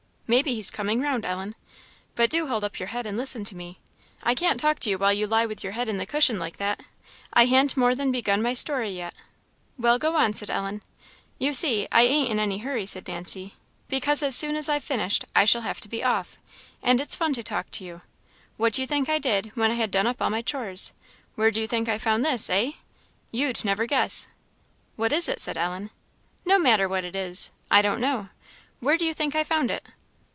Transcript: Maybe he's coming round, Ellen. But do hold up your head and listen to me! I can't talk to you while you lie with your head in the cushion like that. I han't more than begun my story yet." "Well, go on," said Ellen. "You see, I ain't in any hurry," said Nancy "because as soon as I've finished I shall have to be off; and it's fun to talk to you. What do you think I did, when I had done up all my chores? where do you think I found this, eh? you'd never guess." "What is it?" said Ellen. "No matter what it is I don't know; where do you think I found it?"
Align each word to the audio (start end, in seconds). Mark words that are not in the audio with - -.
Maybe 0.31 0.53
he's 0.55 0.71
coming 0.71 1.01
round, 1.01 1.25
Ellen. 1.25 1.55
But 2.15 2.29
do 2.29 2.47
hold 2.47 2.63
up 2.63 2.79
your 2.79 2.87
head 2.87 3.05
and 3.05 3.17
listen 3.17 3.43
to 3.43 3.53
me! 3.53 3.81
I 4.23 4.33
can't 4.33 4.61
talk 4.61 4.79
to 4.79 4.89
you 4.89 4.97
while 4.97 5.11
you 5.11 5.27
lie 5.27 5.45
with 5.45 5.61
your 5.61 5.73
head 5.73 5.89
in 5.89 5.97
the 5.97 6.05
cushion 6.05 6.39
like 6.39 6.55
that. 6.55 6.79
I 7.33 7.43
han't 7.47 7.75
more 7.75 7.93
than 7.93 8.13
begun 8.13 8.41
my 8.41 8.53
story 8.53 8.91
yet." 8.91 9.13
"Well, 9.77 9.99
go 9.99 10.15
on," 10.15 10.31
said 10.33 10.49
Ellen. 10.49 10.83
"You 11.37 11.51
see, 11.51 11.85
I 11.91 12.03
ain't 12.03 12.31
in 12.31 12.39
any 12.39 12.59
hurry," 12.59 12.85
said 12.85 13.09
Nancy 13.09 13.55
"because 13.89 14.23
as 14.23 14.33
soon 14.33 14.55
as 14.55 14.69
I've 14.69 14.85
finished 14.85 15.25
I 15.35 15.43
shall 15.43 15.63
have 15.63 15.81
to 15.81 15.89
be 15.89 16.01
off; 16.01 16.37
and 16.81 17.01
it's 17.01 17.13
fun 17.17 17.33
to 17.33 17.43
talk 17.43 17.69
to 17.71 17.83
you. 17.83 17.99
What 18.55 18.71
do 18.71 18.81
you 18.81 18.87
think 18.87 19.09
I 19.09 19.19
did, 19.19 19.51
when 19.55 19.69
I 19.69 19.73
had 19.75 19.91
done 19.91 20.07
up 20.07 20.21
all 20.21 20.29
my 20.29 20.41
chores? 20.41 20.93
where 21.35 21.51
do 21.51 21.59
you 21.59 21.67
think 21.67 21.89
I 21.89 21.97
found 21.97 22.23
this, 22.23 22.49
eh? 22.49 22.71
you'd 23.31 23.65
never 23.65 23.85
guess." 23.85 24.29
"What 24.95 25.11
is 25.11 25.27
it?" 25.27 25.41
said 25.41 25.57
Ellen. 25.57 25.89
"No 26.45 26.57
matter 26.57 26.87
what 26.87 27.03
it 27.03 27.17
is 27.17 27.51
I 27.69 27.81
don't 27.81 27.99
know; 27.99 28.29
where 28.79 28.95
do 28.97 29.05
you 29.05 29.13
think 29.13 29.35
I 29.35 29.43
found 29.43 29.69
it?" 29.69 29.85